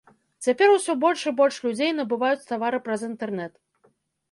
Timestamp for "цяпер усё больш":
0.45-1.21